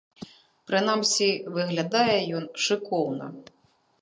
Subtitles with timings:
[0.71, 1.27] Прынамсі
[1.57, 3.25] выглядае ён шыкоўна.